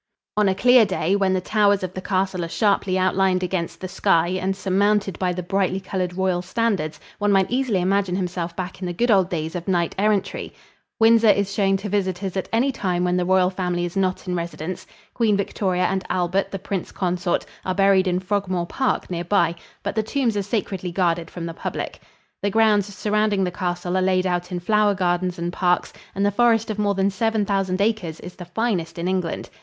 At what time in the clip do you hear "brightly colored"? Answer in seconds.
5.43-6.17